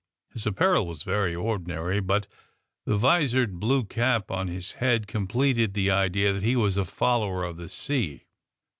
His 0.33 0.47
apparel 0.47 0.87
was 0.87 1.03
very 1.03 1.35
ordinary, 1.35 1.99
but 1.99 2.25
the 2.87 2.97
visored 2.97 3.59
blue 3.59 3.83
cap 3.83 4.31
on 4.31 4.47
his 4.47 4.71
head 4.81 5.05
completed 5.05 5.75
the 5.75 5.91
idea 5.91 6.33
that 6.33 6.41
he 6.41 6.55
was 6.55 6.75
a 6.75 6.85
follower 6.85 7.43
of 7.43 7.57
the 7.57 7.69
sea. 7.69 8.23